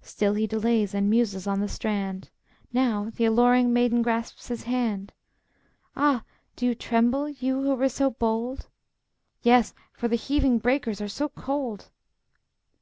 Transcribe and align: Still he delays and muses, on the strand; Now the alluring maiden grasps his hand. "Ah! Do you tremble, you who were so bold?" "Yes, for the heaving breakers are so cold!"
Still 0.00 0.32
he 0.32 0.46
delays 0.46 0.94
and 0.94 1.10
muses, 1.10 1.46
on 1.46 1.60
the 1.60 1.68
strand; 1.68 2.30
Now 2.72 3.10
the 3.14 3.26
alluring 3.26 3.74
maiden 3.74 4.00
grasps 4.00 4.48
his 4.48 4.62
hand. 4.62 5.12
"Ah! 5.94 6.24
Do 6.56 6.64
you 6.64 6.74
tremble, 6.74 7.28
you 7.28 7.62
who 7.62 7.74
were 7.74 7.90
so 7.90 8.08
bold?" 8.10 8.68
"Yes, 9.42 9.74
for 9.92 10.08
the 10.08 10.16
heaving 10.16 10.60
breakers 10.60 11.02
are 11.02 11.08
so 11.08 11.28
cold!" 11.28 11.90